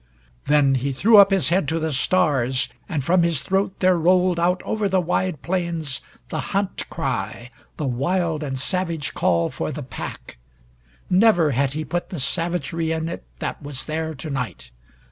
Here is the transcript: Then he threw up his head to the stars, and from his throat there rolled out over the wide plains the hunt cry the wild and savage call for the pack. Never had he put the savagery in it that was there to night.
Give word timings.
Then 0.47 0.73
he 0.73 0.91
threw 0.93 1.17
up 1.17 1.29
his 1.29 1.49
head 1.49 1.67
to 1.67 1.77
the 1.79 1.93
stars, 1.93 2.69
and 2.89 3.03
from 3.03 3.21
his 3.21 3.43
throat 3.43 3.79
there 3.81 3.99
rolled 3.99 4.39
out 4.39 4.59
over 4.63 4.89
the 4.89 4.99
wide 4.99 5.43
plains 5.43 6.01
the 6.29 6.39
hunt 6.57 6.89
cry 6.89 7.51
the 7.77 7.85
wild 7.85 8.41
and 8.41 8.57
savage 8.57 9.13
call 9.13 9.51
for 9.51 9.71
the 9.71 9.83
pack. 9.83 10.39
Never 11.07 11.51
had 11.51 11.73
he 11.73 11.85
put 11.85 12.09
the 12.09 12.19
savagery 12.19 12.91
in 12.91 13.07
it 13.09 13.23
that 13.37 13.61
was 13.61 13.85
there 13.85 14.15
to 14.15 14.31
night. 14.31 14.71